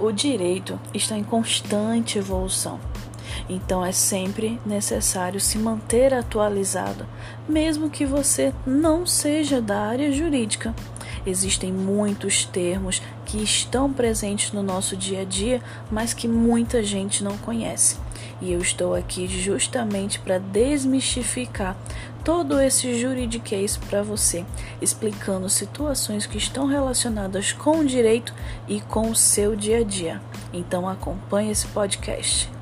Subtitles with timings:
[0.00, 2.78] O direito está em constante evolução.
[3.48, 7.04] Então é sempre necessário se manter atualizado,
[7.48, 10.74] mesmo que você não seja da área jurídica.
[11.26, 17.22] Existem muitos termos que estão presentes no nosso dia a dia, mas que muita gente
[17.22, 17.96] não conhece.
[18.40, 21.76] E eu estou aqui justamente para desmistificar
[22.24, 24.44] todo esse juridiquês para você,
[24.80, 28.34] explicando situações que estão relacionadas com o direito
[28.68, 30.20] e com o seu dia a dia.
[30.52, 32.57] Então acompanhe esse podcast.